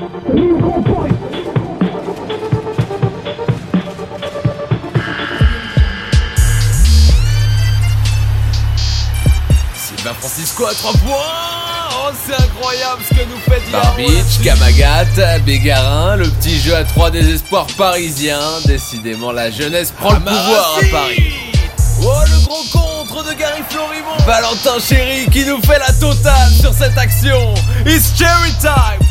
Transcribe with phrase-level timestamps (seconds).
[0.00, 0.14] Sylvain
[10.18, 11.10] Francisco à 3 points
[11.92, 16.84] Oh c'est incroyable ce que nous fait Diao Barbich, Kamagat, Bégarin, le petit jeu à
[16.84, 18.40] trois désespoirs parisiens.
[18.64, 21.34] Décidément, la jeunesse prend le pouvoir à Paris.
[22.02, 26.72] Oh le gros contre de Gary Florimont Valentin Chéri qui nous fait la totale sur
[26.72, 27.52] cette action.
[27.84, 29.09] It's cherry time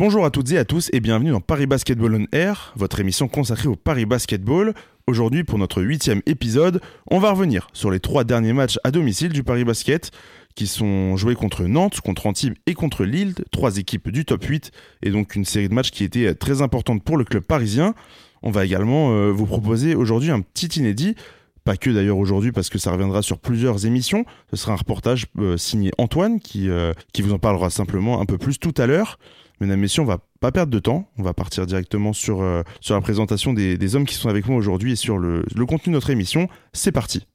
[0.00, 3.28] Bonjour à toutes et à tous et bienvenue dans Paris Basketball on Air, votre émission
[3.28, 4.72] consacrée au Paris Basketball.
[5.06, 9.28] Aujourd'hui, pour notre huitième épisode, on va revenir sur les trois derniers matchs à domicile
[9.30, 10.10] du Paris Basket
[10.54, 14.70] qui sont joués contre Nantes, contre Antibes et contre Lille, trois équipes du top 8
[15.02, 17.94] et donc une série de matchs qui était très importante pour le club parisien.
[18.40, 21.14] On va également euh, vous proposer aujourd'hui un petit inédit
[21.62, 24.24] pas que d'ailleurs aujourd'hui parce que ça reviendra sur plusieurs émissions.
[24.50, 28.24] Ce sera un reportage euh, signé Antoine qui, euh, qui vous en parlera simplement un
[28.24, 29.18] peu plus tout à l'heure.
[29.60, 31.10] Mesdames, Messieurs, on va pas perdre de temps.
[31.18, 34.46] On va partir directement sur, euh, sur la présentation des, des hommes qui sont avec
[34.48, 36.48] moi aujourd'hui et sur le, le contenu de notre émission.
[36.72, 37.26] C'est parti.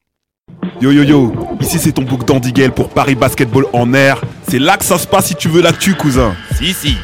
[0.81, 4.21] Yo yo yo, ici c'est ton bouc d'Andiguel pour Paris Basketball en air.
[4.47, 6.35] C'est là que ça se passe si tu veux l'actu, cousin.
[6.53, 6.97] Si si.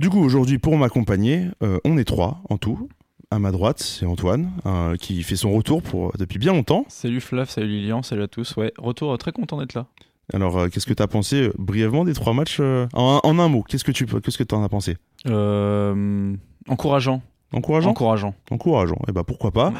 [0.00, 2.88] Du coup, aujourd'hui, pour m'accompagner, euh, on est trois en tout.
[3.30, 6.84] À ma droite, c'est Antoine, euh, qui fait son retour pour, depuis bien longtemps.
[6.88, 8.56] Salut Flav, salut Lilian, salut à tous.
[8.56, 9.86] Ouais, retour très content d'être là.
[10.32, 13.38] Alors, euh, qu'est-ce que tu as pensé euh, brièvement des trois matchs euh, en, en
[13.38, 14.96] un mot Qu'est-ce que tu qu'est-ce que en as pensé?
[15.26, 16.34] Euh,
[16.68, 17.22] encourageant.
[17.52, 17.90] Encourageant?
[17.90, 18.34] Encourageant.
[18.50, 18.98] Encourageant.
[19.06, 19.72] Et bah pourquoi pas?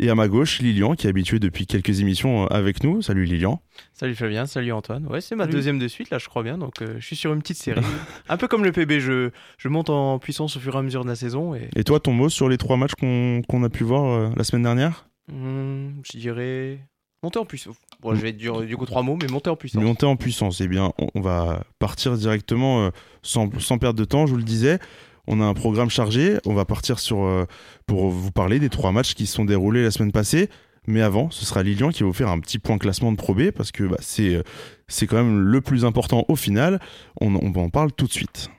[0.00, 3.02] Et à ma gauche, Lilian, qui est habitué depuis quelques émissions avec nous.
[3.02, 3.62] Salut Lilian.
[3.92, 5.06] Salut Flavien, salut Antoine.
[5.06, 5.54] Ouais, c'est ma Salut.
[5.54, 6.58] deuxième de suite, là, je crois bien.
[6.58, 7.82] Donc, euh, je suis sur une petite série.
[8.28, 11.04] un peu comme le PB, je, je monte en puissance au fur et à mesure
[11.04, 11.54] de la saison.
[11.54, 14.30] Et Et toi, ton mot sur les trois matchs qu'on qu'on a pu voir euh,
[14.36, 15.06] la semaine dernière?
[15.30, 16.80] Hmm, je dirais
[17.22, 17.76] monter en puissance.
[18.00, 19.82] Bon, je vais dire du coup trois mots, mais monter en puissance.
[19.82, 20.60] Monter en puissance.
[20.60, 22.90] Eh bien, on, va partir directement euh,
[23.22, 24.78] sans, sans perdre de temps, je vous le disais.
[25.26, 26.38] On a un programme chargé.
[26.46, 27.44] On va partir sur, euh,
[27.86, 30.48] pour vous parler des trois matchs qui se sont déroulés la semaine passée.
[30.86, 33.34] Mais avant, ce sera Lilian qui va vous faire un petit point classement de Pro
[33.34, 34.42] B parce que bah, c'est euh,
[34.88, 36.80] c'est quand même le plus important au final.
[37.20, 38.50] On, on en parle tout de suite.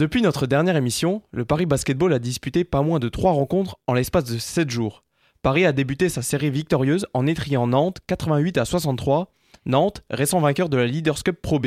[0.00, 3.92] Depuis notre dernière émission, le Paris Basketball a disputé pas moins de trois rencontres en
[3.92, 5.04] l'espace de 7 jours.
[5.42, 9.30] Paris a débuté sa série victorieuse en étriant Nantes 88 à 63.
[9.66, 11.66] Nantes, récent vainqueur de la Leaders Cup Pro B.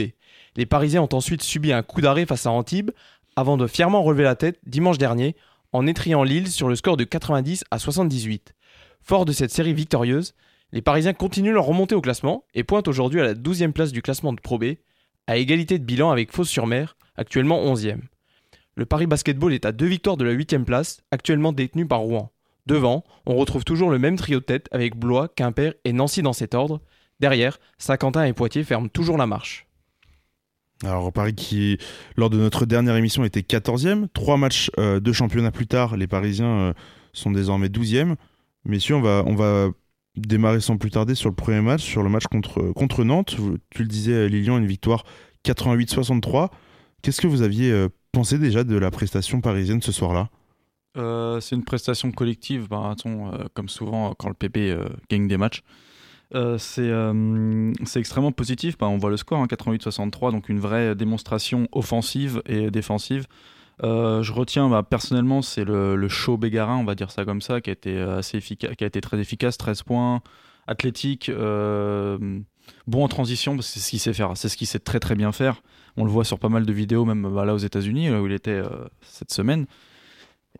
[0.56, 2.90] Les Parisiens ont ensuite subi un coup d'arrêt face à Antibes
[3.36, 5.36] avant de fièrement relever la tête dimanche dernier
[5.72, 8.56] en étriant Lille sur le score de 90 à 78.
[9.04, 10.34] Fort de cette série victorieuse,
[10.72, 14.02] les Parisiens continuent leur remontée au classement et pointent aujourd'hui à la 12e place du
[14.02, 14.78] classement de Pro B,
[15.28, 18.00] à égalité de bilan avec Fos-sur-Mer, actuellement 11e.
[18.76, 22.32] Le Paris Basketball est à deux victoires de la 8e place, actuellement détenue par Rouen.
[22.66, 26.34] Devant, on retrouve toujours le même trio de tête avec Blois, Quimper et Nancy dans
[26.34, 26.82] cet ordre.
[27.20, 29.68] Derrière, Saint-Quentin et Poitiers ferment toujours la marche.
[30.84, 31.78] Alors Paris qui,
[32.18, 34.08] lors de notre dernière émission, était 14e.
[34.12, 36.74] Trois matchs euh, de championnat plus tard, les Parisiens euh,
[37.14, 38.16] sont désormais 12e.
[38.66, 39.70] Messieurs, on va, on va
[40.16, 43.36] démarrer sans plus tarder sur le premier match, sur le match contre, Nantes.
[43.70, 45.04] Tu le disais, Lilian, une victoire
[45.46, 46.50] 88-63.
[47.02, 50.29] Qu'est-ce que vous aviez pensé déjà de la prestation parisienne ce soir-là?
[50.96, 55.38] Euh, c'est une prestation collective, bah, euh, comme souvent quand le PP euh, gagne des
[55.38, 55.63] matchs.
[56.57, 56.90] C'est
[58.00, 58.78] extrêmement positif.
[58.78, 63.25] Bah, on voit le score, hein, 88-63, donc une vraie démonstration offensive et défensive.
[63.81, 67.72] Je retiens bah, personnellement, c'est le, show Bégarin, on va dire ça comme ça, qui
[67.72, 68.06] a été,
[68.78, 70.22] qui a été très efficace, 13 points,
[70.68, 71.30] athlétique,
[72.88, 75.00] bon en transition, parce que c'est ce qu'il sait faire, c'est ce qu'il sait très
[75.00, 75.62] très bien faire.
[75.97, 78.28] On le voit sur pas mal de vidéos, même bah, là aux États-Unis, là où
[78.28, 78.68] il était euh,
[79.01, 79.66] cette semaine.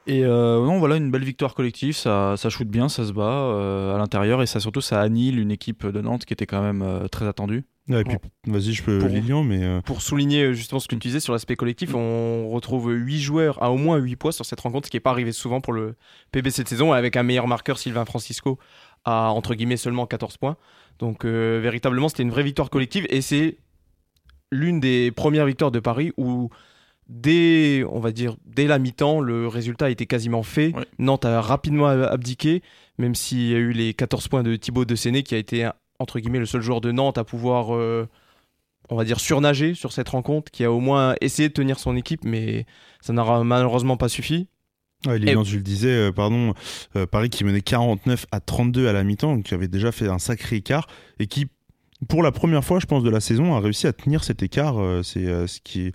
[0.06, 3.24] Et euh, non, voilà, une belle victoire collective, ça, ça shoot bien, ça se bat
[3.24, 6.62] euh, à l'intérieur, et ça surtout, ça annihile une équipe de Nantes qui était quand
[6.62, 7.64] même euh, très attendue.
[7.90, 8.18] Ouais, et puis,
[8.48, 11.32] Vas-y, je peux Pour- Lilian, mais euh, Pour souligner justement ce que tu disais sur
[11.34, 14.92] l'aspect collectif, on retrouve 8 joueurs à au moins 8 points sur cette rencontre, ce
[14.92, 15.96] qui n'est pas arrivé souvent pour le
[16.32, 18.58] PB cette saison, avec un meilleur marqueur, Sylvain Francisco,
[19.06, 20.58] à entre guillemets seulement 14 points.
[21.00, 23.58] Donc euh, véritablement, c'était une vraie victoire collective et c'est
[24.52, 26.50] l'une des premières victoires de Paris où
[27.08, 30.74] dès, on va dire, dès la mi-temps, le résultat était quasiment fait.
[30.74, 30.86] Ouais.
[31.00, 32.62] Nantes a rapidement abdiqué,
[32.98, 35.70] même s'il y a eu les 14 points de Thibaut de Séné qui a été
[36.00, 38.08] entre guillemets le seul joueur de Nantes à pouvoir euh,
[38.90, 41.96] on va dire surnager sur cette rencontre qui a au moins essayé de tenir son
[41.96, 42.66] équipe mais
[43.02, 44.48] ça n'aura malheureusement pas suffi
[45.08, 46.54] Ouais, Lilian, tu le disais, euh, pardon,
[46.96, 50.20] euh, Paris qui menait 49 à 32 à la mi-temps, qui avait déjà fait un
[50.20, 50.88] sacré écart
[51.20, 51.48] et qui,
[52.08, 54.80] pour la première fois, je pense, de la saison, a réussi à tenir cet écart.
[54.80, 55.92] euh, c'est ce qui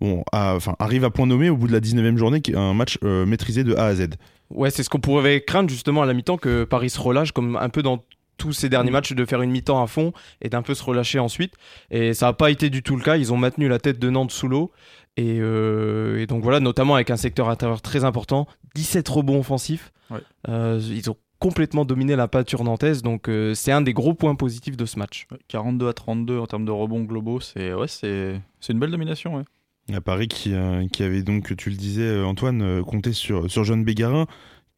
[0.00, 2.56] bon, a- enfin, arrive à point nommé au bout de la 19e journée, qui est
[2.56, 4.08] un match maîtrisé de A à Z.
[4.50, 7.56] Ouais, c'est ce qu'on pourrait craindre justement à la mi-temps que Paris se relâche, comme
[7.56, 8.02] un peu dans
[8.36, 11.18] tous ces derniers matchs, de faire une mi-temps à fond et d'un peu se relâcher
[11.18, 11.52] ensuite.
[11.90, 13.16] Et ça n'a pas été du tout le cas.
[13.18, 14.72] Ils ont maintenu la tête de Nantes sous l'eau.
[15.16, 19.92] Et, euh, et donc voilà, notamment avec un secteur intérieur très important, 17 rebonds offensifs.
[20.10, 20.20] Ouais.
[20.48, 23.02] Euh, ils ont complètement dominé la pâture nantaise.
[23.02, 25.26] Donc euh, c'est un des gros points positifs de ce match.
[25.30, 28.90] Ouais, 42 à 32 en termes de rebonds globaux, c'est ouais, c'est c'est une belle
[28.90, 29.36] domination.
[29.36, 29.44] Ouais.
[29.94, 33.82] À Paris qui, euh, qui avait donc, tu le disais Antoine, compté sur, sur John
[33.82, 34.26] Bégarin,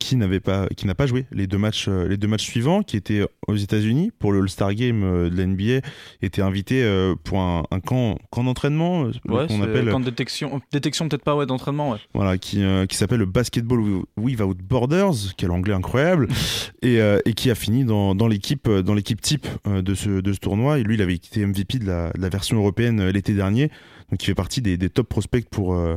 [0.03, 2.83] qui n'avait pas, qui n'a pas joué les deux matchs, euh, les deux matchs suivants,
[2.83, 5.87] qui était aux États-Unis pour le All-Star Game euh, de la NBA,
[6.23, 10.61] était invité euh, pour un, un camp, camp d'entraînement Ouais, qu'on appelle, camp de détection,
[10.73, 11.93] détection peut-être pas ouais d'entraînement.
[11.93, 11.99] Ouais.
[12.15, 13.81] voilà, qui, euh, qui s'appelle le Basketball
[14.17, 16.29] Without Borders, quel anglais incroyable,
[16.83, 20.33] et, euh, et qui a fini dans, dans l'équipe, dans l'équipe type de ce, de
[20.33, 20.79] ce tournoi.
[20.79, 23.69] Et lui, il avait été MVP de la, de la version européenne l'été dernier,
[24.11, 25.75] donc il fait partie des, des top prospects pour.
[25.75, 25.97] euh,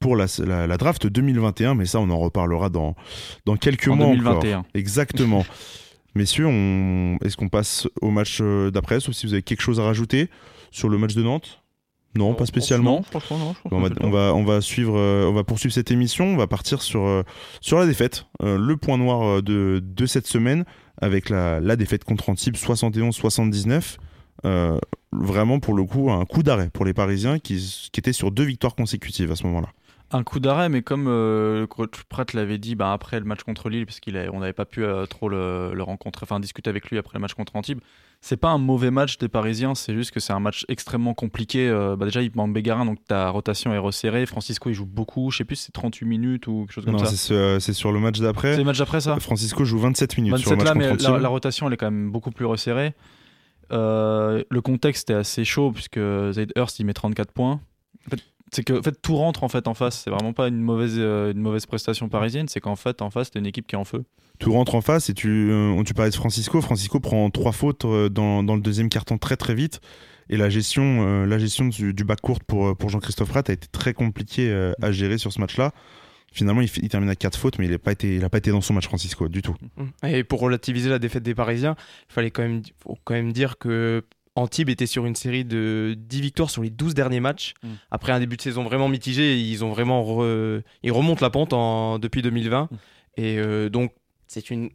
[0.00, 2.96] pour la, la, la draft 2021, mais ça on en reparlera dans,
[3.46, 4.40] dans quelques En mois encore.
[4.40, 4.64] 2021.
[4.74, 5.44] Exactement.
[6.14, 7.18] Messieurs, on...
[7.24, 10.28] est-ce qu'on passe au match euh, d'après, sauf si vous avez quelque chose à rajouter
[10.72, 11.62] sur le match de Nantes?
[12.16, 12.96] Non, pas spécialement.
[12.96, 13.54] Non, franchement, non.
[13.54, 16.24] je pense On va, on va, suivre, euh, on va poursuivre cette émission.
[16.24, 17.22] On va partir sur, euh,
[17.60, 20.64] sur la défaite, euh, le point noir de, de cette semaine
[21.00, 23.98] avec la, la défaite contre Antibes 71-79.
[24.44, 24.78] Euh,
[25.12, 28.44] vraiment, pour le coup, un coup d'arrêt pour les Parisiens qui, qui étaient sur deux
[28.44, 29.68] victoires consécutives à ce moment-là.
[30.12, 33.44] Un coup d'arrêt, mais comme euh, le coach Pratt l'avait dit bah, après le match
[33.44, 36.90] contre Lille, parce qu'on n'avait pas pu euh, trop le, le rencontrer, enfin discuter avec
[36.90, 37.78] lui après le match contre Antibes,
[38.20, 41.68] c'est pas un mauvais match des Parisiens, c'est juste que c'est un match extrêmement compliqué.
[41.68, 44.26] Euh, bah, déjà, il manque Bégarin, donc ta rotation est resserrée.
[44.26, 46.94] Francisco, il joue beaucoup, je sais plus si c'est 38 minutes ou quelque chose comme
[46.94, 47.06] Non, ça.
[47.06, 48.56] c'est ce- c'est sur le match C'est d'après.
[48.56, 49.18] le match d'après ça?
[49.20, 51.22] Francisco joue 27 minutes sur 27 le match là, mais contre la, Antibes.
[51.22, 52.94] la rotation elle est quand même beaucoup plus resserrée.
[53.72, 56.00] Euh, le contexte est assez chaud puisque
[56.32, 57.60] Zaid Hurst il met 34 points.
[58.06, 58.20] En fait,
[58.52, 60.02] c'est que en fait, tout rentre en fait en face.
[60.04, 62.48] C'est vraiment pas une mauvaise, euh, une mauvaise prestation parisienne.
[62.48, 64.04] C'est qu'en fait en face t'as une équipe qui est en feu.
[64.38, 66.60] Tout rentre en face et tu, euh, tu parlais de Francisco.
[66.62, 69.80] Francisco prend trois fautes euh, dans, dans le deuxième carton très très vite.
[70.30, 73.52] Et la gestion, euh, la gestion du, du bac court pour, pour Jean-Christophe Pratt a
[73.52, 75.72] été très compliquée euh, à gérer sur ce match-là.
[76.32, 78.38] Finalement, il, il termine à quatre fautes, mais il n'a pas, été- il a pas
[78.38, 79.56] été dans son match Francisco du tout.
[80.06, 81.74] Et pour relativiser la défaite des Parisiens,
[82.08, 84.04] il fallait quand même, faut quand même dire que
[84.36, 87.54] Antibes était sur une série de 10 victoires sur les 12 derniers matchs.
[87.62, 87.68] Mm.
[87.90, 91.52] Après un début de saison vraiment mitigé, ils ont vraiment re- ils remontent la pente
[91.52, 92.68] en, depuis 2020.
[92.70, 92.76] Mm.
[93.16, 93.92] Et euh, donc
[94.28, 94.70] c'est une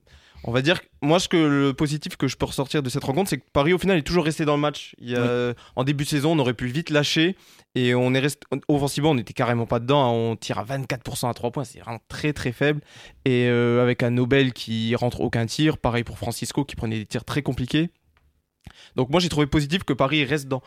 [0.47, 3.31] on va dire, moi, ce que le positif que je peux ressortir de cette rencontre,
[3.31, 4.93] c'est que Paris, au final, est toujours resté dans le match.
[4.99, 5.23] Il y a-
[5.75, 7.35] En début de saison, on aurait pu vite lâcher
[7.73, 10.03] et on est resté offensivement, on n'était carrément pas dedans.
[10.05, 10.11] hein.
[10.11, 12.81] On tire à 24% à 3 points, c'est vraiment très très faible.
[13.23, 17.05] Et euh, avec un Nobel qui rentre aucun tir, pareil pour Francisco qui prenait des
[17.07, 17.89] tirs très compliqués.
[18.95, 20.61] Donc moi, j'ai trouvé positif que Paris reste dans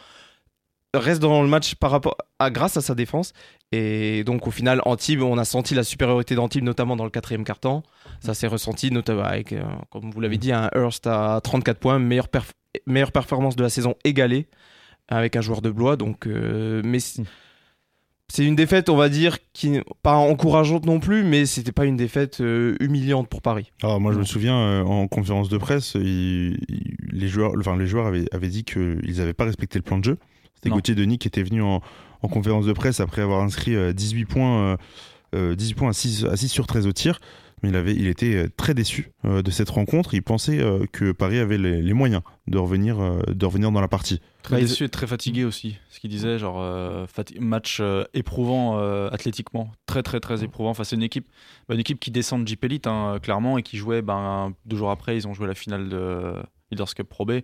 [0.95, 3.33] reste dans le match par rapport à grâce à sa défense.
[3.73, 7.45] Et donc au final Antibes on a senti la supériorité d'Antibes notamment dans le quatrième
[7.45, 7.83] quart-temps
[8.21, 11.99] ça s'est ressenti notamment avec euh, comme vous l'avez dit un Hurst à 34 points
[11.99, 12.29] meilleure,
[12.87, 14.49] meilleure performance de la saison égalée
[15.09, 15.97] avec un joueur de Blois.
[15.97, 16.99] Donc euh, mais
[18.30, 21.96] c'est- une défaite on va dire qui pas encourageante non plus mais c'était pas une
[21.96, 25.94] défaite euh, humiliante pour Paris Alors moi, je me souviens euh, en conférence de presse,
[25.94, 29.82] il- il- les joueurs, enfin les joueurs avaient, avaient dit qu'ils n'avaient pas respecté le
[29.82, 30.18] plan de jeu.
[30.56, 30.70] C'était.
[30.70, 31.80] Gauthier Denis qui était venu en,
[32.23, 34.76] en conférence de presse après avoir inscrit euh, 18 points, euh,
[35.35, 37.20] euh, 18 points à 6, à 6 sur 13 au tir.
[37.62, 40.15] Mais il, avait, il était euh, très déçu euh, de cette rencontre.
[40.15, 43.81] Il pensait euh, que Paris avait les, les moyens de revenir, euh, de revenir dans
[43.81, 44.21] la partie.
[44.43, 45.77] Très Bah, déçu et très fatigué aussi.
[45.91, 47.07] Ce qu'il disait, genre euh,
[47.41, 50.71] match euh, éprouvant euh, athlétiquement, très très très éprouvant.
[50.71, 51.27] Enfin, c'est une équipe,
[51.69, 54.03] bah, une équipe qui descend de Jeep Elite hein, clairement et qui jouait.
[54.03, 56.35] Ben, deux jours après, ils ont joué la finale de
[56.71, 57.41] Leaders Cup Pro B.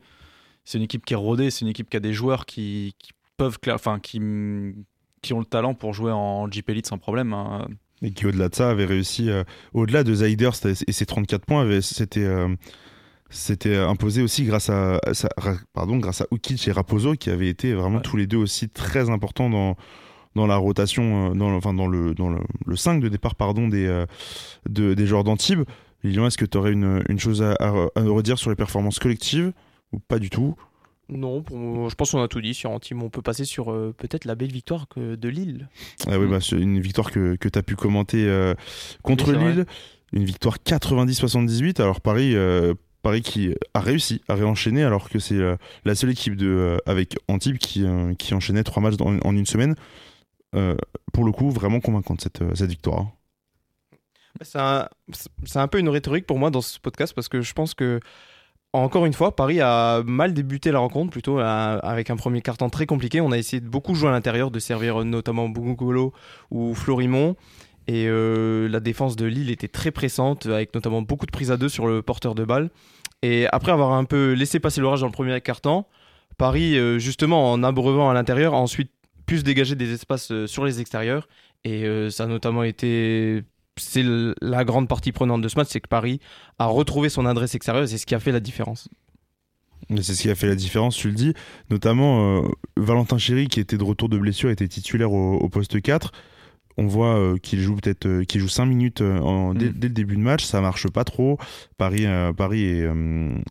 [0.64, 3.10] C'est une équipe qui est rodée, c'est une équipe qui a des joueurs qui, qui
[3.36, 4.20] peuvent, enfin qui
[5.20, 7.32] qui ont le talent pour jouer en Jeep Elite sans problème.
[7.32, 7.66] hein.
[8.04, 11.80] Et qui, au-delà de ça, avait réussi, euh, au-delà de Zaiders et ses 34 points,
[11.80, 12.54] c'était euh,
[13.30, 17.30] c'était imposé aussi grâce à, à sa- ra- pardon, grâce à Ukic et Raposo, qui
[17.30, 18.02] avaient été vraiment Ouais.
[18.02, 19.76] tous les deux aussi très importants dans,
[20.36, 23.34] dans la rotation, euh, dans, le- enfin, dans, le, dans le, le 5 de départ
[23.34, 24.06] pardon, des, euh,
[24.68, 25.62] de- des joueurs d'Antibes.
[26.04, 28.56] Lilian, est-ce que tu aurais une, une chose à, à, à nous redire sur les
[28.56, 29.52] performances collectives?
[29.92, 30.54] Ou pas du tout?
[31.08, 33.94] Non pour- je pense qu'on a tout dit sur Antibes on peut passer sur euh,
[33.96, 35.68] peut-être la belle victoire que de Lille
[36.06, 38.54] Ah oui, bah, une victoire que, que tu as pu commenter euh,
[39.02, 39.66] contre Oui, Lille.
[40.12, 41.80] Une victoire 90-78.
[41.82, 45.38] Alors Paris, euh, Paris qui a réussi à réenchaîner alors que c'est
[45.84, 47.84] la seule équipe de, avec Antibes qui,
[48.18, 49.74] qui enchaînait trois matchs en une semaine.
[51.12, 53.08] Pour le coup, vraiment convaincante cette, cette victoire.
[54.40, 54.88] C'est un,
[55.44, 58.00] c'est un peu une rhétorique pour moi dans ce podcast parce que je pense que,
[58.78, 62.68] encore une fois, Paris a mal débuté la rencontre, plutôt à- avec un premier carton
[62.70, 63.20] très compliqué.
[63.20, 66.12] On a essayé de beaucoup jouer à l'intérieur, de servir euh, notamment Bugolo
[66.50, 67.36] ou Florimont.
[67.86, 71.56] Et euh, la défense de Lille était très pressante, avec notamment beaucoup de prises à
[71.56, 72.70] deux sur le porteur de balle.
[73.22, 75.84] Et après avoir un peu laissé passer l'orage dans le premier carton,
[76.38, 78.90] Paris, euh, justement, en abreuvant à l'intérieur, a ensuite
[79.26, 81.28] pu se dégager des espaces euh, sur les extérieurs.
[81.64, 83.42] Et euh, ça a notamment été.
[83.76, 84.04] C'est
[84.40, 86.20] la grande partie prenante de ce match, c'est que Paris
[86.58, 88.88] a retrouvé son adresse extérieure et c'est ce qui a fait la différence.
[89.96, 91.34] C'est ce qui a fait la différence, tu le dis.
[91.70, 95.80] Notamment, euh, Valentin Chéry, qui était de retour de blessure, était titulaire au, au poste
[95.82, 96.12] 4.
[96.76, 99.72] On voit euh, qu'il joue peut-être euh, qu'il joue 5 minutes euh, en- dès, Mm.
[99.74, 101.38] dès le début de match, ça marche pas trop.
[101.76, 102.88] Paris, Paris et,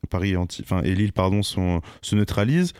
[0.10, 2.74] Paris et anti, enfin, et Lille pardon, sont- se neutralisent.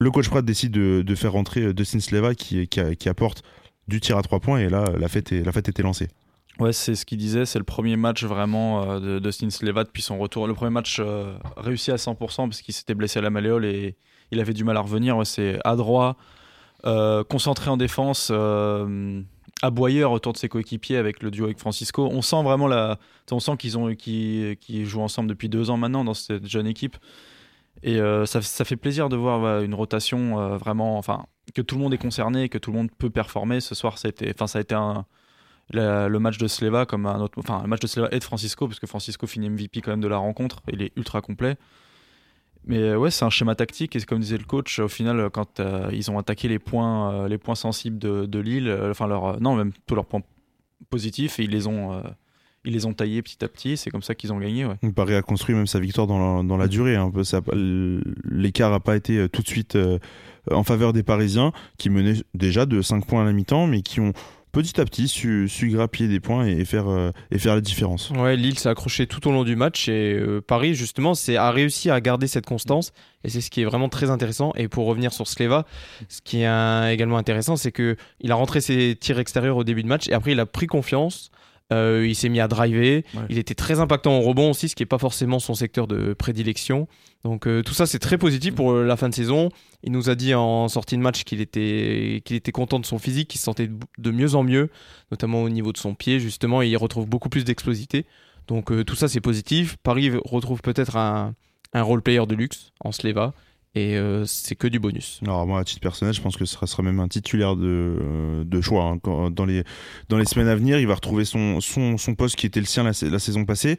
[0.00, 3.42] Le coach Pratt décide de, de faire rentrer Dustin Sleva qui, qui, a- qui apporte
[3.86, 6.08] du tir à 3 points et là la fête, est, la fête était lancée.
[6.60, 10.02] Ouais, c'est ce qu'il disait, c'est le premier match vraiment euh, de Dustin Sleva depuis
[10.02, 10.46] son retour.
[10.46, 12.16] Le premier match euh, réussi à 100%
[12.48, 13.96] parce qu'il s'était blessé à la malléole et
[14.30, 15.16] il avait du mal à revenir.
[15.16, 16.16] Ouais, c'est adroit,
[16.86, 18.30] euh, concentré en défense,
[19.62, 22.08] aboyeur autour de ses coéquipiers avec le duo avec Francisco.
[22.12, 22.98] On sent vraiment la,
[23.32, 26.96] on sent qu'ils ont qu'ils jouent ensemble depuis deux ans maintenant dans cette jeune équipe.
[27.82, 31.94] Et ça, ça fait plaisir de voir une rotation vraiment, enfin, que tout le monde
[31.94, 33.60] est concerné, que tout le monde peut performer.
[33.60, 35.04] Ce soir, ça enfin, ça a été un,
[35.72, 38.66] le match de Sleva comme un autre, enfin, le match de Sleva et de Francisco,
[38.66, 41.56] parce que Francisco finit MVP quand même de la rencontre, il est ultra complet.
[42.66, 45.60] Mais euh, ouais, c'est un schéma tactique et comme disait le coach, au final, quand
[45.60, 49.54] euh, ils ont attaqué les points, euh, les points sensibles de, Lille, enfin leur, non
[49.54, 50.22] même tous leurs points
[50.90, 52.02] positifs, et ils les ont,
[52.64, 53.76] ils les ont taillés petit à petit.
[53.76, 54.64] C'est comme ça qu'ils ont gagné.
[54.64, 54.76] Ouais.
[54.94, 56.96] Paris a construit même sa victoire dans la, dans la durée.
[56.96, 59.78] Un ça, l'écart n'a pas été tout de suite
[60.50, 64.00] en faveur des Parisiens, qui menaient déjà de 5 points à la mi-temps, mais qui
[64.00, 64.12] ont
[64.54, 68.10] petit à petit su, su grappiller des points et, faire, euh, et faire la différence.
[68.10, 71.90] Ouais, Lille s'est accroché tout au long du match et euh, Paris, justement, a réussi
[71.90, 72.92] à garder cette constance
[73.24, 74.52] et c'est ce qui est vraiment très intéressant.
[74.56, 75.66] Et pour revenir sur Sleva,
[76.08, 79.82] ce qui est également intéressant, c'est que il a rentré ses tirs extérieurs au début
[79.82, 81.30] de match et après il a pris confiance.
[81.74, 83.04] Euh, il s'est mis à driver.
[83.14, 83.20] Ouais.
[83.28, 86.14] Il était très impactant au rebond aussi, ce qui n'est pas forcément son secteur de
[86.14, 86.86] prédilection.
[87.24, 89.48] Donc euh, tout ça, c'est très positif pour euh, la fin de saison.
[89.82, 92.98] Il nous a dit en sortie de match qu'il était, qu'il était content de son
[92.98, 94.70] physique, qu'il se sentait de- mieux en mieux,
[95.10, 98.04] notamment au niveau de son pied, justement, et il retrouve beaucoup plus d'explosivité.
[98.46, 99.76] Donc euh, tout ça, c'est positif.
[99.82, 101.34] Paris retrouve peut-être un,
[101.72, 103.32] un role player de luxe en Sleva,
[103.74, 105.20] et euh, c'est que du bonus.
[105.22, 107.66] Alors moi, à titre personnel, je pense que ce sera, sera même un titulaire de,
[108.00, 108.84] euh, de choix.
[108.84, 108.98] hein.
[109.02, 109.64] Quand- dans, les,
[110.08, 112.66] dans les semaines à venir, il va retrouver son, son, son poste qui était le
[112.66, 113.78] sien la, sa- la saison passée.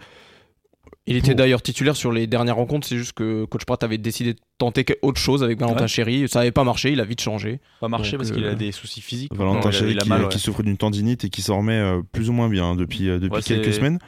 [1.07, 4.33] Il était d'ailleurs titulaire sur les dernières rencontres, c'est juste que Coach Pratt avait décidé
[4.33, 5.87] de tenter autre chose avec Valentin Ouais.
[5.87, 6.27] Chéry.
[6.27, 7.59] Ça n'avait pas marché, il a vite changé.
[7.79, 9.33] Pas marché Donc, parce qu'il euh, a des soucis physiques.
[9.33, 10.27] Valentin Il a- Chéry qui, ouais.
[10.29, 13.07] qui souffre d'une tendinite et qui s'en remet euh, plus ou moins bien hein, depuis,
[13.09, 13.99] euh, depuis Ouais, quelques semaines.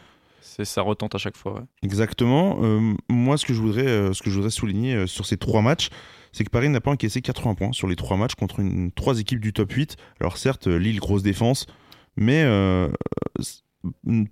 [0.48, 1.54] C'est ça retente à chaque fois.
[1.56, 1.62] ouais.
[1.84, 2.60] Exactement.
[2.62, 5.38] Euh, moi, ce que je voudrais, euh, ce que je voudrais souligner euh, sur ces
[5.38, 5.90] trois matchs,
[6.32, 9.20] c'est que Paris n'a pas encaissé 80 points sur les trois matchs contre une, trois
[9.20, 9.98] équipes du top 8.
[10.20, 11.66] Alors certes, Lille, grosse défense,
[12.16, 12.90] mais euh,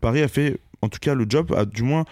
[0.01, 2.05] Paris a fait, en tout cas, le job a du moins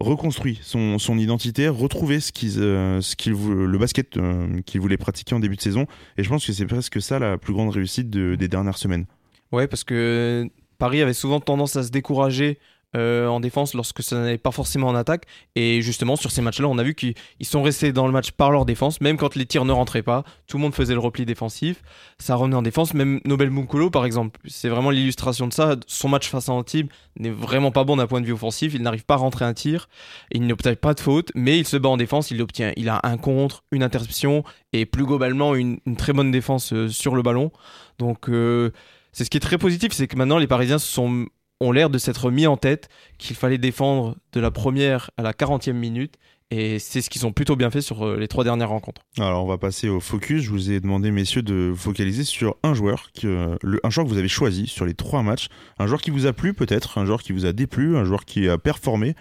[0.00, 4.96] reconstruit son, son identité, retrouvé ce qu'ils, euh, ce qu'il le basket euh, qu'il voulait
[4.96, 5.86] pratiquer en début de saison.
[6.16, 9.04] Et je pense que c'est presque ça la plus grande réussite de- des dernières semaines.
[9.52, 12.58] Ouais, parce que Paris avait souvent tendance à se décourager
[12.96, 15.24] euh, en défense lorsque ça n'allait pas forcément en attaque.
[15.54, 18.32] Et justement, sur ces matchs-là, on a vu qu'ils ils sont restés dans le match
[18.32, 20.24] par leur défense, même quand les tirs ne rentraient pas.
[20.46, 21.82] Tout le monde faisait le repli défensif.
[22.18, 22.94] Ça revenait en défense.
[22.94, 25.76] Même Nobel Mukolo, par exemple, c'est vraiment l'illustration de ça.
[25.86, 28.74] Son match face à Antibes n'est vraiment pas bon d'un point de vue offensif.
[28.74, 29.88] Il n'arrive pas à rentrer un tir.
[30.30, 32.30] Il n'obtient pas de faute, mais il se bat en défense.
[32.30, 36.30] Il obtient, il a un contre, une interception et plus globalement une, une très bonne
[36.30, 37.50] défense euh, sur le ballon.
[37.98, 38.70] Donc euh,
[39.12, 41.26] c'est ce qui est très positif, c'est que maintenant les Parisiens se sont,
[41.62, 42.88] ont l'air de s'être mis en tête
[43.18, 46.16] qu'il fallait défendre de la première à la 40e minute.
[46.50, 49.00] Et c'est ce qu'ils ont plutôt bien fait sur euh, les trois dernières rencontres.
[49.18, 50.42] Alors on va passer au focus.
[50.42, 54.06] Je vous ai demandé, messieurs, de focaliser sur un joueur, qui, euh, le, un joueur
[54.06, 55.48] que vous avez choisi sur les trois matchs.
[55.78, 58.26] Un joueur qui vous a plu peut-être, un joueur qui vous a déplu, un joueur
[58.26, 59.14] qui a performé.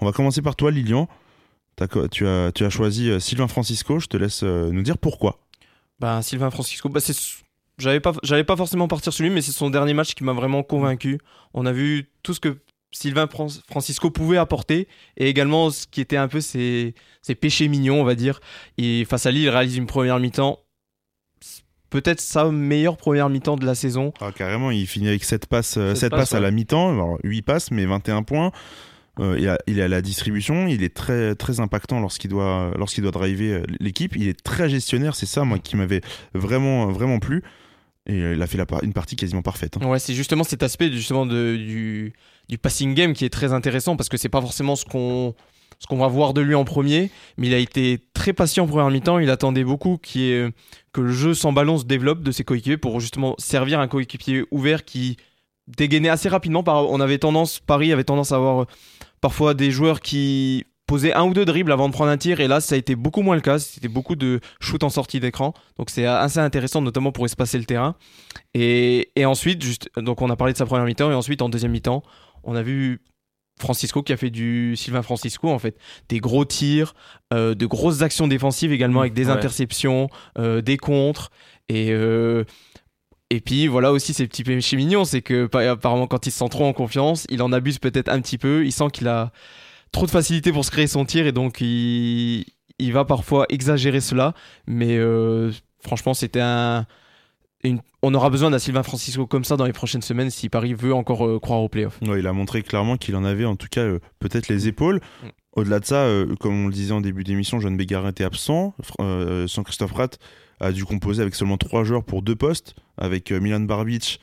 [0.00, 1.08] On va commencer par toi, Lilian.
[2.10, 3.98] Tu, as, tu as choisi euh, Sylvain Francisco.
[3.98, 5.38] Je te laisse euh, nous dire pourquoi.
[6.00, 7.16] Ben, Sylvain Francisco, bah, c'est,
[7.78, 10.32] j'avais pas, j'allais pas forcément partir sur lui, mais c'est son dernier match qui m'a
[10.32, 11.18] vraiment convaincu.
[11.54, 12.58] On a vu tout ce que
[12.92, 14.86] Sylvain Fran- Francisco pouvait apporter
[15.16, 18.40] et également ce qui était un peu ses, ses péchés mignons, on va dire.
[18.78, 20.58] Et face à Lille, il réalise une première mi-temps,
[21.90, 24.12] peut-être sa meilleure première mi-temps de la saison.
[24.20, 26.90] Ah, carrément, il finit avec 7 passes, euh, Sept 7 passes, passes, à la mi-temps.
[26.92, 28.52] Alors 8 passes, mais 21 points.
[29.20, 32.72] Euh, il, a, il est à la distribution, il est très, très impactant lorsqu'il doit,
[32.78, 34.16] lorsqu'il doit driver euh, l'équipe.
[34.16, 36.00] Il est très gestionnaire, c'est ça, moi, qui m'avait
[36.32, 37.42] vraiment, vraiment plu.
[38.06, 39.76] Et euh, il a fait une partie quasiment parfaite.
[39.80, 39.86] hein.
[39.86, 42.12] Ouais, c'est justement cet aspect justement du,
[42.48, 45.34] du passing game qui est très intéressant parce que c'est pas forcément ce qu'on
[45.78, 48.66] ce qu'on va voir de lui en premier, mais il a été très patient en
[48.68, 49.18] première mi-temps.
[49.18, 50.48] Il attendait beaucoup ait-
[50.92, 54.44] que le jeu sans ballon se développe de ses coéquipiers pour justement servir un coéquipier
[54.52, 55.16] ouvert qui
[55.66, 56.62] dégainait assez rapidement.
[56.62, 58.66] Par, on avait tendance, Paris avait tendance à avoir euh,
[59.20, 62.48] parfois des joueurs qui posaient un ou deux dribbles avant de prendre un tir, et
[62.48, 63.58] là ça a été beaucoup moins le cas.
[63.58, 67.64] C'était beaucoup de shoot en sortie d'écran, donc c'est assez intéressant, notamment pour espacer le
[67.64, 67.94] terrain.
[68.52, 71.48] Et, et ensuite, juste, donc on a parlé de sa première mi-temps, et ensuite en
[71.48, 72.02] deuxième mi-temps,
[72.44, 73.00] on a vu
[73.58, 75.76] Francisco qui a fait du Sylvain Francisco en fait,
[76.10, 76.94] des gros tirs,
[77.32, 79.32] euh, de grosses actions défensives également avec des ouais.
[79.32, 81.30] interceptions, euh, des contres
[81.70, 82.44] et euh,
[83.30, 86.38] et puis voilà aussi ces petits péchés mignons, c'est que pa- apparemment quand il se
[86.38, 89.32] sent trop en confiance, il en abuse peut-être un petit peu, il sent qu'il a
[89.92, 92.44] trop de facilité pour se créer son tir et donc il,
[92.78, 94.34] il va parfois exagérer cela,
[94.66, 96.86] mais euh, franchement c'était un
[97.64, 100.74] une- on aura besoin d'un Sylvain Francisco comme ça dans les prochaines semaines si Paris
[100.74, 101.98] veut encore euh, croire au playoff.
[102.02, 104.96] Ouais, il a montré clairement qu'il en avait en tout cas euh, peut-être les épaules.
[105.22, 105.26] Mm.
[105.54, 108.74] Au-delà de ça, euh, comme on le disait en début d'émission, John Bégarin était absent.
[108.98, 110.18] Sans Christophe Pratt
[110.60, 114.18] a dû composer avec seulement trois joueurs pour deux postes, avec Milan Barbic,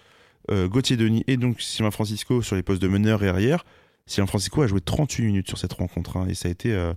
[0.52, 3.64] Gauthier Denis et donc Sylvain Francisco sur les postes de meneur et arrière.
[4.10, 6.94] Sylvain Francisco a joué 38 minutes sur cette rencontre hein, et ça a été euh,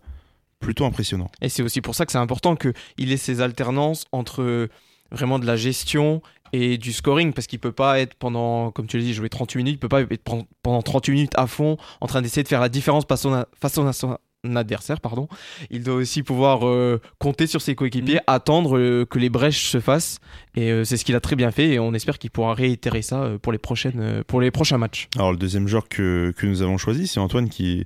[0.60, 1.30] plutôt impressionnant.
[1.40, 4.68] Et c'est aussi pour ça que c'est important qu'il ait ces alternances entre euh,
[5.10, 6.22] vraiment de la gestion
[6.54, 9.58] et du scoring, parce qu'il peut pas être pendant, comme tu l'as dit, jouer 38
[9.58, 12.48] minutes, il peut pas être pen- pendant 38 minutes à fond en train d'essayer de
[12.48, 15.28] faire la différence face à face à adversaire, pardon.
[15.70, 19.80] Il doit aussi pouvoir euh, compter sur ses coéquipiers, attendre euh, que les brèches se
[19.80, 20.18] fassent,
[20.56, 23.02] et euh, c'est ce qu'il a très bien fait, et on espère qu'il pourra réitérer
[23.02, 25.08] ça pour les prochaines, pour les prochains matchs.
[25.16, 27.84] Alors le deuxième joueur que, que nous avons choisi, c'est Antoine qui,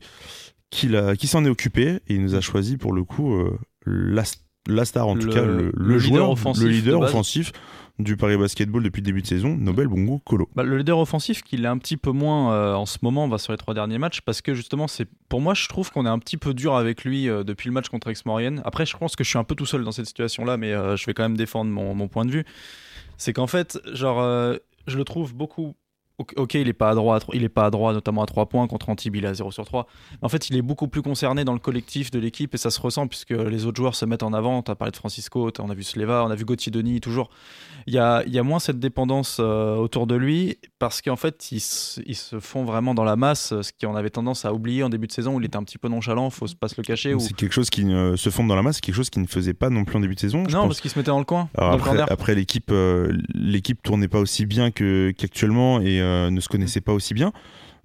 [0.71, 3.39] qui, qui s'en est occupé et il nous a choisi pour le coup
[3.85, 4.23] la,
[4.67, 7.53] la star, en tout cas le, le le leader joueur, offensif le leader offensif
[7.99, 10.49] du Paris Basketball depuis le début de saison, Nobel Bongo Colo.
[10.55, 13.39] Bah, le leader offensif qu'il est un petit peu moins euh, en ce moment, va
[13.39, 16.11] sur les trois derniers matchs, parce que justement, c'est pour moi, je trouve qu'on est
[16.11, 18.61] un petit peu dur avec lui euh, depuis le match contre Aix-Maurienne.
[18.65, 20.97] Après, je pense que je suis un peu tout seul dans cette situation-là, mais euh,
[20.97, 22.45] je vais quand même défendre mon, mon point de vue.
[23.17, 24.21] C'est qu'en fait, genre,
[24.87, 25.75] je le trouve beaucoup.
[26.19, 28.67] Ok, il est pas à droit, il est pas à droit, notamment à 3 points
[28.69, 29.87] contre Antibes, il est à 0 sur 3.
[30.13, 32.71] Mais en fait, il est beaucoup plus concerné dans le collectif de l'équipe et ça
[32.71, 34.63] se ressent puisque les autres joueurs se mettent en avant.
[34.63, 37.29] Tu as parlé de Francisco, on a vu Sleva, on a vu Gauthier Denis, toujours
[37.87, 41.53] il y a, y a moins cette dépendance euh, autour de lui parce qu'en fait,
[41.53, 44.83] ils, se- ils se font vraiment dans la masse, ce qu'on avait tendance à oublier
[44.83, 46.83] en début de saison où il était un petit peu nonchalant, faut pas se le
[46.83, 47.15] cacher.
[47.15, 47.21] Ou...
[47.21, 49.27] C'est quelque chose qui ne se fonde dans la masse, c'est quelque chose qui ne
[49.27, 50.43] faisait pas non plus en début de saison.
[50.49, 50.69] je Non, pense.
[50.69, 51.71] parce qu'il se mettait dans le coin, dans
[52.09, 56.81] après, l'équipe, euh, l'équipe tournait pas aussi bien que qu'actuellement et euh, ne se connaissait
[56.81, 57.33] pas aussi bien.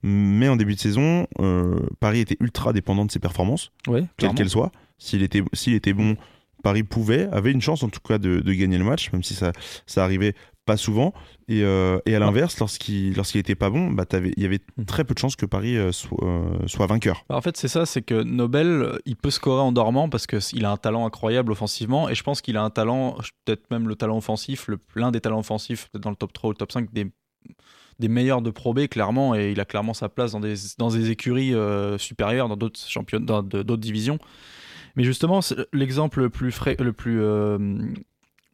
[0.03, 4.33] Mais en début de saison, euh, Paris était ultra dépendant de ses performances, Ouais, quelles
[4.33, 4.71] qu'elles soient.
[4.97, 6.15] S'il était, s'il était bon,
[6.63, 9.33] Paris pouvait, avait une chance en tout cas de, de gagner le match, même si
[9.35, 9.51] ça,
[9.85, 10.33] ça arrivait
[10.65, 11.11] pas souvent.
[11.47, 14.85] Et, euh, et à l'inverse, lorsqu'il, lorsqu'il était pas bon, bah, il y avait Hmm.
[14.85, 17.25] très peu de chances que Paris euh, soit, euh, soit vainqueur.
[17.29, 20.65] Bah, en fait, c'est ça, c'est que Nobel, il peut scorer en dormant parce qu'il
[20.65, 23.95] a un talent incroyable offensivement et je pense qu'il a un talent, peut-être même le
[23.95, 26.71] talent offensif, le- l'un des talents offensifs peut-être dans le top 3 ou le top
[26.71, 27.11] 5 des,
[27.99, 30.89] des meilleurs de Pro B, clairement, et il a clairement sa place dans des, dans
[30.89, 32.79] des écuries euh, supérieures, dans d'autres
[33.19, 34.19] dans d'autres divisions.
[34.95, 35.39] Mais justement,
[35.71, 37.57] l'exemple le plus, frais, le plus euh,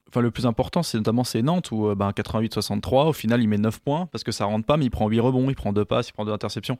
[0.09, 3.49] Enfin, le plus important, c'est notamment c'est Nantes où euh, ben, 88-63, au final, il
[3.49, 5.73] met 9 points parce que ça rentre pas, mais il prend 8 rebonds, il prend
[5.73, 6.77] 2 passes, il prend 2 interceptions.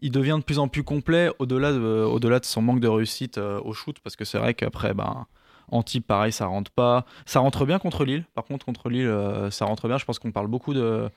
[0.00, 3.38] Il devient de plus en plus complet au-delà de, au-delà de son manque de réussite
[3.38, 5.26] au shoot parce que c'est vrai qu'après, ben,
[5.70, 7.04] Antibes, pareil, ça rentre pas.
[7.26, 8.24] Ça rentre bien contre Lille.
[8.34, 9.12] Par contre, contre Lille,
[9.50, 9.98] ça rentre bien.
[9.98, 11.10] Je pense qu'on parle beaucoup de,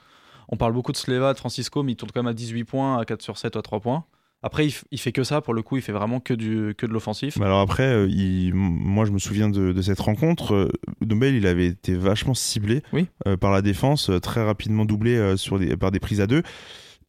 [0.52, 2.98] on parle beaucoup de Sleva, de Francisco, mais il tourne quand même à 18 points,
[3.00, 4.06] à 4 sur 7 ou à 3 points.
[4.44, 6.88] Après, il, il fait que ça, pour le coup, il fait vraiment que, du, que
[6.88, 7.40] de l'offensif.
[7.42, 10.56] Alors après, euh, il- moi je me souviens de, de cette rencontre.
[10.56, 10.72] euh,
[11.06, 13.08] Nobel, il avait été vachement ciblé Oui.
[13.28, 16.42] euh, par la défense, très rapidement doublé sur des, par des prises à deux.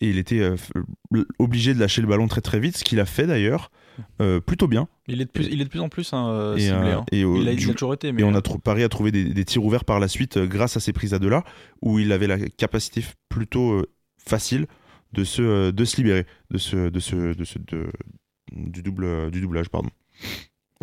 [0.02, 0.50] Et il était
[1.38, 3.70] obligé de lâcher le ballon très très vite, ce qu'il a fait d'ailleurs,
[4.20, 4.88] euh, plutôt bien.
[5.08, 6.74] Il est de plus, il est de plus en plus hein, euh, et, ciblé.
[6.76, 7.04] euh, hein.
[7.12, 8.12] et, il, a, du- il a toujours été.
[8.12, 10.36] Mais et on a trou- Paris a trouvé des, des tirs ouverts par la suite
[10.36, 11.44] euh, grâce à ces prises à deux là,
[11.82, 13.86] où il avait la capacité plutôt euh,
[14.18, 14.66] facile
[15.12, 17.90] de se, euh, de se libérer de ce, de ce, de ce, de-
[18.52, 19.68] du, double, du doublage.
[19.68, 19.90] Pardon.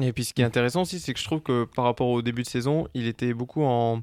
[0.02, 2.22] Et puis ce qui est intéressant aussi, c'est que je trouve que par rapport au
[2.22, 4.02] début de saison, il était beaucoup en.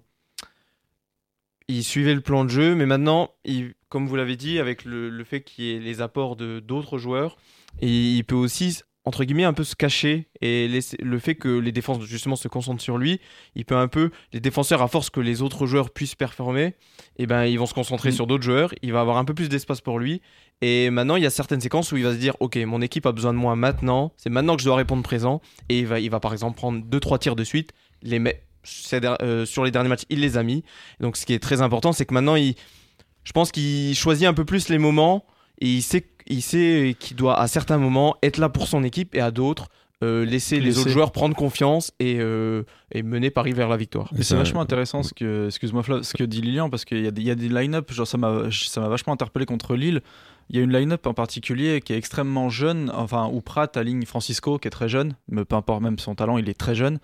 [1.68, 5.08] Il suivait le plan de jeu, mais maintenant, il, comme vous l'avez dit, avec le,
[5.10, 7.36] le fait qu'il y ait les apports de d'autres joueurs,
[7.80, 11.48] et il peut aussi, entre guillemets, un peu se cacher et laisser, le fait que
[11.48, 13.20] les défenses justement se concentrent sur lui,
[13.54, 16.74] il peut un peu, les défenseurs, à force que les autres joueurs puissent performer,
[17.16, 18.12] et ben ils vont se concentrer Mm.
[18.12, 20.20] sur d'autres joueurs, il va avoir un peu plus d'espace pour lui,
[20.60, 23.06] et maintenant il y a certaines séquences où il va se dire, ok, mon équipe
[23.06, 26.00] a besoin de moi maintenant, c'est maintenant que je dois répondre présent, et il va,
[26.00, 28.42] il va par exemple prendre 2-3 tirs de suite, les met-
[28.92, 30.64] euh, sur les derniers matchs, il les a mis.
[30.98, 32.56] Donc, ce qui est très important, c'est que maintenant, il,
[33.22, 35.24] je pense qu'il choisit un peu plus les moments
[35.58, 39.14] et il sait, il sait qu'il doit à certains moments être là pour son équipe
[39.14, 39.68] et à d'autres
[40.04, 44.10] euh, laisser les autres joueurs prendre confiance et, euh, et mener Paris vers la victoire.
[44.12, 47.06] Mais c'est vachement intéressant ce que, excuse-moi Flav, ce que dit Lilian parce qu'il y
[47.06, 49.74] a des, il y a des line-up, genre ça m'a, ça m'a vachement interpellé contre
[49.74, 50.02] Lille.
[50.50, 54.04] Il y a une line-up en particulier qui est extrêmement jeune, enfin où Pratt aligne
[54.04, 56.98] Francisco qui est très jeune, mais peu importe même son talent, il est très jeune.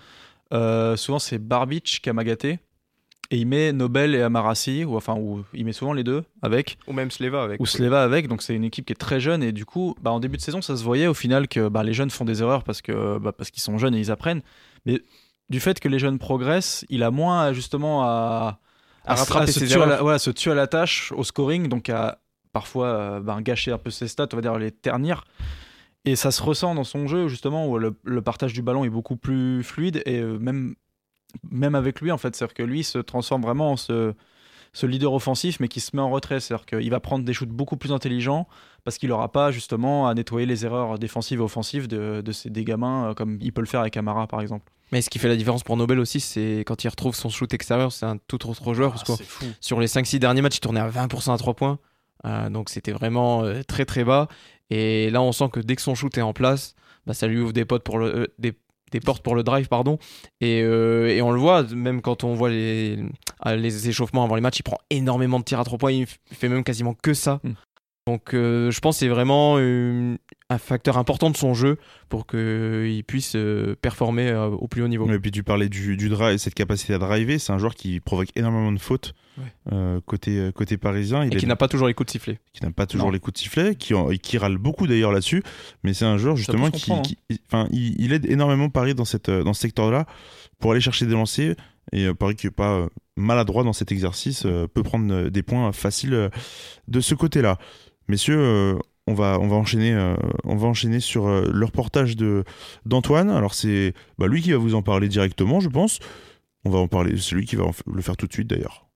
[0.53, 2.59] Euh, souvent c'est Barbic, Kamagaté,
[3.33, 6.77] et il met Nobel et Amarassi, ou enfin où il met souvent les deux avec.
[6.87, 7.61] Ou même Sleva avec.
[7.61, 10.11] ou Sleva avec, donc c'est une équipe qui est très jeune et du coup, bah,
[10.11, 12.42] en début de saison, ça se voyait au final que bah, les jeunes font des
[12.42, 14.42] erreurs parce que bah, parce qu'ils sont jeunes et ils apprennent.
[14.85, 15.01] Mais
[15.49, 18.61] du fait que les jeunes progressent, il a moins justement à,
[19.07, 20.03] À rattraper se ses à la, erreurs.
[20.03, 22.18] voilà, se tuer à la tâche au scoring, donc à
[22.53, 25.25] parfois bah, gâcher un peu ses stats, on va dire les ternir.
[26.05, 28.90] Et ça se ressent dans son jeu justement où le, le partage du ballon est
[28.90, 30.75] beaucoup plus fluide et euh, même
[31.51, 34.14] même avec lui en fait, c'est-à-dire que lui se transforme vraiment en ce
[34.75, 37.51] ce leader offensif mais qui se met en retrait, c'est-à-dire qu'il va prendre des shoots
[37.51, 38.49] beaucoup plus intelligents
[38.85, 42.49] parce qu'il n'aura pas justement à nettoyer les erreurs défensives et offensives de, de ces
[42.49, 44.73] des gamins euh, comme il peut le faire avec Amara par exemple.
[44.92, 47.53] Mais ce qui fait la différence pour Nobel aussi, c'est quand il retrouve son shoot
[47.55, 48.92] extérieur, c'est un tout autre joueur.
[48.92, 49.47] parce que Ah, fou.
[49.59, 51.79] sur les 5-6 derniers matchs, il tournait à 20% à 3 points.
[52.27, 54.29] Euh, donc c'était vraiment euh, très très bas.
[54.71, 56.75] Et là, on sent que dès que son shoot est en place,
[57.07, 58.53] bah, ça lui ouvre des, potes pour le, euh, des,
[58.92, 59.68] des portes pour le drive.
[59.68, 59.98] pardon.
[60.40, 62.98] Et, euh, et on le voit, même quand on voit les,
[63.40, 65.92] ah, les échauffements avant les matchs, il prend énormément de tirs à 3 points.
[65.92, 67.40] Il fait même quasiment que ça.
[67.42, 67.52] Mm.
[68.07, 70.16] Donc euh, je pense que c'est vraiment euh,
[70.53, 74.88] un facteur important de son jeu pour qu'il puisse euh, performer euh, au plus haut
[74.88, 75.11] niveau.
[75.11, 78.01] Et puis tu parlais du, du drive, cette capacité à driver, c'est un joueur qui
[78.01, 79.45] provoque énormément de fautes Ouais.
[79.73, 81.25] euh, côté, euh, côté parisien.
[81.25, 82.38] Il Et qui n'a pas toujours les coups de sifflet.
[82.53, 83.12] qui n'a pas toujours Non.
[83.12, 85.43] les coups de sifflet, qui, qui râle beaucoup d'ailleurs là-dessus,
[85.85, 86.93] mais c'est un joueur justement qui,
[87.47, 90.05] enfin, il, il aide énormément Paris dans, cette, euh, dans ce secteur-là
[90.59, 91.55] pour aller chercher des lancers,
[91.93, 95.31] et euh, Paris qui n'est pas euh, maladroit dans cet exercice euh, peut prendre euh,
[95.31, 96.29] des points faciles euh,
[96.88, 97.57] de ce côté-là.
[98.09, 98.75] Messieurs, euh,
[99.07, 102.45] on va, on va enchaîner, euh, on va enchaîner sur euh, le reportage de
[102.87, 103.31] d'Antoine.
[103.31, 105.99] Alors c'est bah, lui qui va vous en parler directement, je pense.
[106.65, 108.87] On va en parler, c'est lui qui va le faire tout de suite d'ailleurs.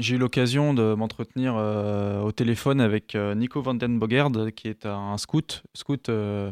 [0.00, 5.16] J'ai eu l'occasion de m'entretenir euh, au téléphone avec euh, Nico Vandenbogerd, qui est un
[5.18, 6.50] scout, scout, euh,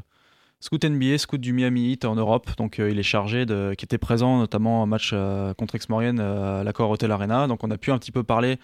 [0.60, 2.50] scout NBA, scout du Miami Heat en Europe.
[2.56, 5.12] Donc il est chargé de, qui était présent notamment en match
[5.58, 7.48] contre Exmorienne à l'accord Hotel Arena.
[7.48, 8.58] Donc on a pu un petit peu parler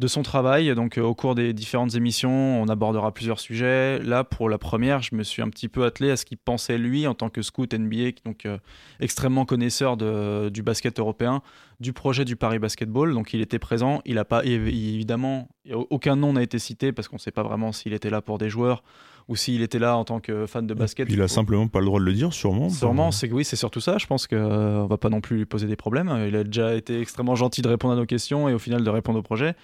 [0.00, 0.74] de son travail.
[0.74, 4.00] Donc euh, au cours des différentes émissions, on abordera plusieurs sujets.
[4.00, 6.78] Là, pour la première, je me suis un petit peu attelé à ce qu'il pensait
[6.78, 8.58] lui en tant que scout NBA, donc euh,
[8.98, 11.42] extrêmement connaisseur de- du basket européen
[11.78, 13.12] du projet du Paris Basketball.
[13.14, 14.00] Donc il était présent.
[14.04, 15.48] Il a pas év- évidemment
[15.90, 18.38] aucun nom n'a été cité parce qu'on ne sait pas vraiment s'il était là pour
[18.38, 18.82] des joueurs
[19.28, 21.06] ou s'il était là en tant que fan de basket.
[21.10, 22.68] Il a simplement pas le droit de le dire, sûrement.
[22.70, 23.96] Sûrement, c'est que oui, c'est surtout ça.
[23.98, 26.24] Je pense qu'on ne va pas non plus lui poser des problèmes.
[26.26, 28.90] Il a déjà été extrêmement gentil de répondre à nos questions et au final de
[28.90, 29.54] répondre au projet.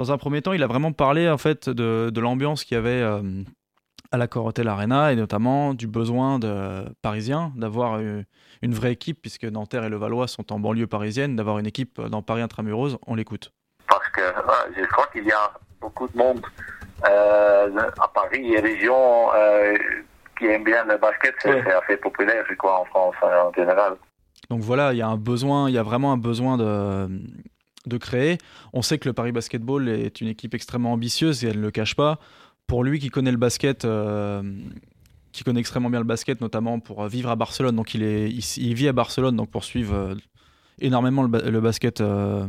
[0.00, 2.78] Dans un premier temps, il a vraiment parlé en fait de, de l'ambiance qu'il y
[2.78, 3.20] avait euh,
[4.10, 9.44] à la Hotel Arena et notamment du besoin de Parisiens d'avoir une vraie équipe puisque
[9.44, 12.96] Nanterre et le Valois sont en banlieue parisienne, d'avoir une équipe dans Paris intramuros.
[13.06, 13.52] On l'écoute.
[13.86, 14.22] parce que
[14.74, 16.40] je crois qu'il y a beaucoup de monde
[17.06, 17.68] euh,
[18.00, 19.76] à Paris et région euh,
[20.38, 21.34] qui aime bien le basket.
[21.42, 21.72] C'est Ouais.
[21.74, 23.96] assez populaire, je crois, en France en général.
[24.48, 27.06] Donc voilà, il y a un besoin, il y a vraiment un besoin de,
[27.86, 28.38] de créer.
[28.72, 31.70] On sait que le Paris Basketball est une équipe extrêmement ambitieuse et elle ne le
[31.70, 32.18] cache pas.
[32.66, 34.42] Pour lui qui connaît le basket, euh,
[35.32, 38.30] qui connaît extrêmement bien le basket, notamment pour euh, vivre à Barcelone, donc il, est,
[38.30, 40.14] il, vit à Barcelone, donc pour suivre euh,
[40.80, 42.48] énormément le, ba- le basket, le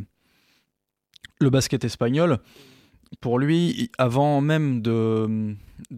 [1.39, 2.39] basket espagnol.
[3.19, 5.55] Pour lui, avant même de,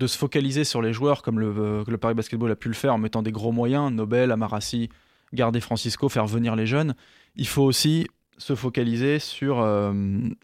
[0.07, 3.21] se focaliser sur les joueurs comme le Paris Basketball a pu le faire en mettant
[3.21, 4.89] des gros moyens, Nobel, Amarassi,
[5.33, 6.95] garder Francisco, faire venir les jeunes,
[7.35, 9.93] il faut aussi se focaliser sur, euh,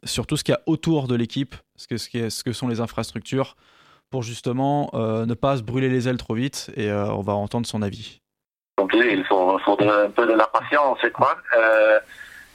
[0.03, 2.43] sur tout ce qu'il y a autour de l'équipe, ce que, ce, qui est- ce
[2.43, 3.55] que sont les infrastructures,
[4.09, 7.33] pour justement euh, ne pas se brûler les ailes trop vite, et euh, on va
[7.33, 8.21] entendre son avis.
[8.91, 11.37] Dis, il faut, un peu de la patience, je crois,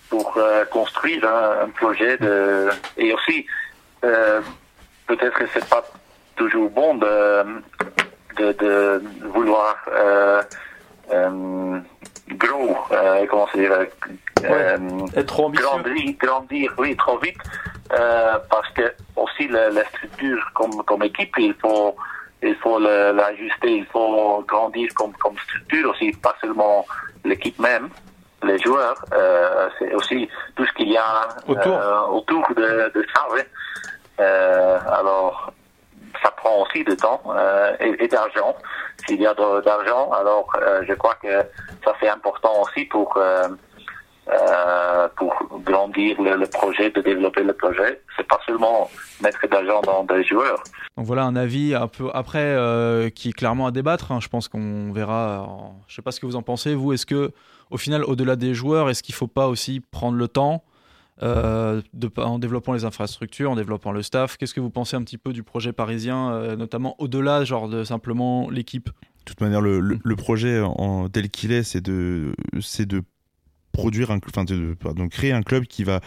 [0.08, 0.36] pour
[0.70, 2.18] construire un, projet.
[2.96, 3.46] Et aussi,
[4.00, 5.84] peut-être que c'est pas
[6.34, 7.44] toujours bon de,
[8.36, 9.76] de, vouloir
[12.34, 13.72] gros, euh, comment se dire,
[14.44, 14.76] euh,
[15.16, 17.38] Être trop grandir, grandir, oui, trop vite,
[17.98, 21.96] euh, parce que aussi la, la structure comme, comme équipe, il faut,
[22.42, 26.84] il faut l'ajuster, il faut grandir comme, comme structure aussi, pas seulement
[27.24, 27.88] l'équipe même.
[28.42, 31.76] les joueurs, euh, c'est aussi tout ce qu'il y a Autour.
[31.78, 33.22] euh, autour de, de ça.
[33.32, 33.48] ouais.
[34.20, 35.50] Euh, alors,
[36.22, 38.54] ça prend aussi de temps euh, et, et d'argent.
[39.08, 41.42] De- d'argent, alors euh, je crois que
[41.84, 43.48] ça c'est important aussi pour euh,
[44.28, 48.00] euh, pour grandir le, projet, de développer le projet.
[48.16, 48.90] C'est pas seulement
[49.22, 50.62] mettre de l'argent dans des joueurs.
[50.96, 54.12] Donc voilà un avis un peu après euh, qui est clairement à débattre.
[54.12, 54.20] hein.
[54.22, 55.42] Je pense qu'on verra.
[55.46, 56.74] en- Je sais pas ce que vous en pensez.
[56.74, 57.32] Vous, est-ce que
[57.70, 60.62] au final, au-delà des joueurs, est-ce qu'il faut pas aussi prendre le temps
[61.22, 64.36] euh, de, en développant les infrastructures, en développant le staff.
[64.36, 67.84] Qu'est-ce que vous pensez un petit peu du projet parisien, euh, notamment au-delà genre de
[67.84, 68.86] simplement l'équipe?
[68.86, 73.02] De toute manière, le, le- le projet en, tel qu'il est, c'est de, c'est de
[73.72, 76.00] produire un, enfin de, pardon, créer un club qui va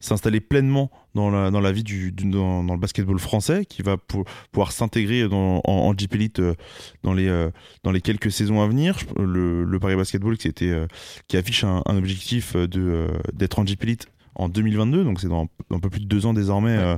[0.00, 3.82] s'installer pleinement dans la, dans la vie du, du- dans, dans le basketball français, qui
[3.82, 6.54] va pou- pouvoir s'intégrer en, en Jeep Elite euh,
[7.02, 7.50] dans les, euh,
[7.84, 8.96] dans les quelques saisons à venir.
[9.18, 10.86] Le, le Paris Basketball qui, était, euh,
[11.28, 15.48] qui affiche un, un objectif de, d'être en Jeep Elite en 2022, donc c'est dans
[15.70, 16.96] un peu plus de deux ans désormais, euh,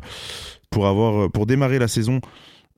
[0.70, 2.20] pour, avoir, pour démarrer la saison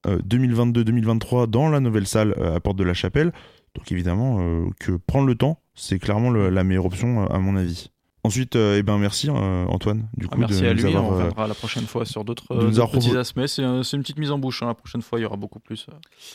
[0.06, 3.32] euh, 2022-2023 dans la nouvelle salle euh, à Porte de la Chapelle.
[3.74, 7.38] Donc évidemment euh, que prendre le temps, c'est clairement le- la meilleure option euh, à
[7.38, 7.90] mon avis.
[8.24, 10.86] Ensuite, euh, eh ben merci euh, Antoine du Ah, coup Merci de à nous lui.
[10.88, 13.46] avoir, on euh, reviendra la prochaine fois sur d'autres euh, petits aspects.
[13.46, 14.64] C'est euh, une petite mise en bouche.
[14.64, 14.66] hein.
[14.66, 15.86] La prochaine fois, il y aura beaucoup plus.
[15.88, 15.94] euh,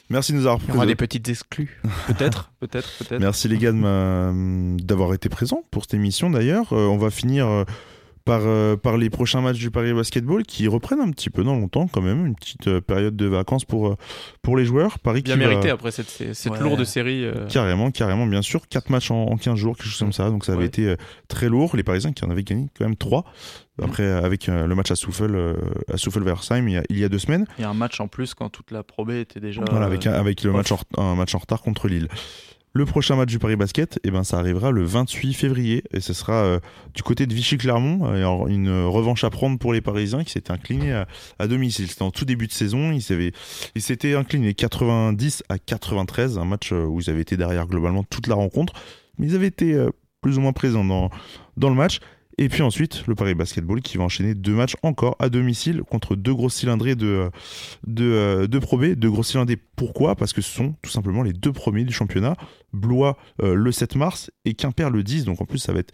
[0.10, 1.82] merci de nous avoir Il y aura des petites exclus.
[2.08, 3.20] Peut-être, peut-être, peut-être.
[3.20, 6.72] Merci les gars d'avoir été présents pour cette émission d'ailleurs.
[6.72, 7.66] Euh, on va finir euh,
[8.26, 11.56] par, euh, par les prochains matchs du Paris Basketball qui reprennent un petit peu dans
[11.56, 13.96] longtemps quand même, une petite euh, période de vacances pour, euh,
[14.42, 15.00] pour les joueurs.
[15.00, 16.60] Paris Bien qui va- mérité après cette, cette Ouais.
[16.60, 17.26] lourde série.
[17.26, 18.68] euh, Carrément, carrément, bien sûr.
[18.70, 20.30] 4 matchs en, en 15 jours, quelque chose comme ça.
[20.30, 20.68] Donc ça avait Ouais.
[20.68, 20.96] été euh,
[21.28, 21.76] très lourd.
[21.76, 23.26] Les Parisiens qui en avaient gagné quand même 3.
[23.82, 25.54] Après, avec euh, le match à Souffle, euh,
[25.92, 27.46] à il, y a- il y a deux semaines.
[27.58, 29.64] Il y a un match en plus quand toute la probée était déjà.
[29.72, 30.58] Voilà, avec, avec le off.
[30.58, 32.08] match en, un match en retard contre Lille.
[32.74, 36.14] Le prochain match du Paris Basket, eh ben, ça arrivera le 28 février et ce
[36.14, 36.60] sera euh,
[36.94, 38.14] du côté de Vichy-Clermont.
[38.14, 41.06] Euh, une euh, revanche à prendre pour les Parisiens qui s'étaient inclinés à,
[41.38, 41.90] à domicile.
[41.90, 42.94] C'était en tout début de saison.
[42.94, 48.28] Ils s'étaient inclinés 90 à 93, un match où ils avaient été derrière globalement toute
[48.28, 48.72] la rencontre,
[49.18, 49.78] mais ils avaient été
[50.22, 51.10] plus ou moins présents dans,
[51.58, 52.00] dans le match.
[52.38, 56.16] Et puis ensuite, le Paris Basketball qui va enchaîner deux matchs encore à domicile contre
[56.16, 57.30] deux grosses cylindrées de,
[57.88, 58.94] de, de Pro B.
[58.96, 60.16] Deux grosses cylindrées, pourquoi?
[60.16, 62.36] Parce que ce sont tout simplement les deux premiers du championnat.
[62.74, 65.26] Blois euh, le 7 mars et Quimper le 10.
[65.26, 65.94] Donc en plus, ça va être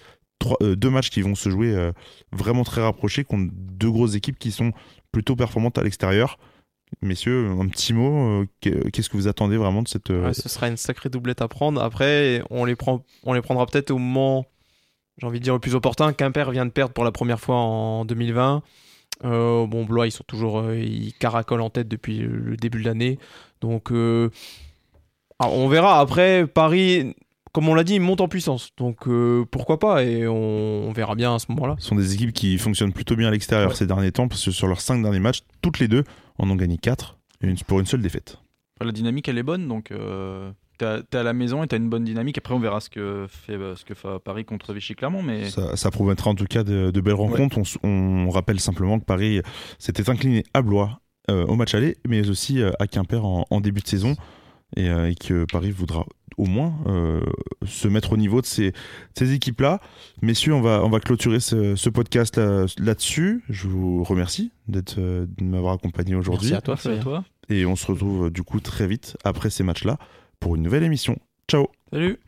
[0.62, 1.92] euh, deux matchs qui vont se jouer euh,
[2.32, 4.72] vraiment très rapprochés contre deux grosses équipes qui sont
[5.12, 6.38] plutôt performantes à l'extérieur.
[7.02, 10.10] Messieurs, un petit mot, qu'est- qu'est-ce que vous attendez vraiment de cette...
[10.10, 11.82] Ouais, ce sera une sacrée doublette à prendre.
[11.82, 14.46] Après, on les, prend, on les prendra peut-être au moment,
[15.18, 16.14] j'ai envie de dire, le plus opportun.
[16.14, 18.62] Quimper vient de perdre pour la première fois en 2020.
[19.26, 20.60] Euh, bon, Blois, ils sont toujours.
[20.60, 23.18] euh, ils caracolent en tête depuis le début de l'année.
[23.62, 24.30] Donc, euh,
[25.40, 26.00] ah, on verra.
[26.00, 27.16] Après, Paris,
[27.52, 28.70] comme on l'a dit, il monte en puissance.
[28.78, 30.04] Donc, euh, pourquoi pas?
[30.04, 31.76] Et on, on verra bien à ce moment-là.
[31.80, 34.52] Ce sont des équipes qui fonctionnent plutôt bien à l'extérieur ces derniers temps, parce que
[34.52, 36.04] sur leurs cinq derniers matchs, toutes les deux
[36.38, 37.18] en ont gagné 4
[37.68, 38.38] pour une seule défaite.
[38.84, 42.04] La dynamique, elle est bonne, donc euh, t'es à- la maison et t'as une bonne
[42.04, 42.38] dynamique.
[42.38, 45.92] Après, on verra ce que fait, ce que fait Paris contre Vichy-Clermont, mais Ça, ça
[45.92, 47.60] promettra en tout cas de, de belles rencontres.
[47.84, 49.42] On rappelle simplement que Paris
[49.80, 53.60] s'était incliné à Blois euh, au match aller, mais aussi euh, à Quimper en, en
[53.62, 54.16] début de saison,
[54.76, 56.06] et, euh, et que Paris voudra
[56.38, 57.20] au moins euh,
[57.66, 58.72] se mettre au niveau de ces,
[59.20, 59.80] équipes-là.
[60.22, 63.44] Messieurs, on va, on va clôturer ce, ce podcast là- là-dessus.
[63.50, 66.52] Je vous remercie d'être, de m'avoir accompagné aujourd'hui.
[66.52, 67.24] Merci à toi, merci à toi.
[67.50, 69.98] Et on se retrouve du coup très vite après ces matchs-là
[70.40, 71.18] pour une nouvelle émission.
[71.50, 72.20] Ciao Salut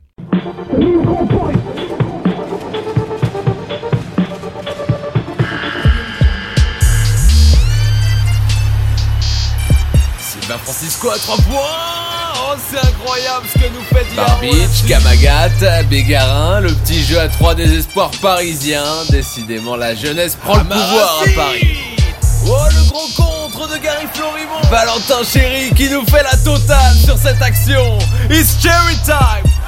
[10.20, 11.56] Sylvain Francisco à 3 points
[12.52, 17.54] Oh, c'est incroyable ce que nous fait Barbich, Kamagat, Bégarin, le petit jeu à trois
[17.54, 18.84] des espoirs parisiens.
[19.12, 21.78] Décidément, la jeunesse prend le pouvoir à Paris.
[22.48, 23.39] Oh, le gros contre
[24.70, 27.98] Valentin Chéri qui nous fait la totale sur cette action.
[28.30, 29.59] It's cherry time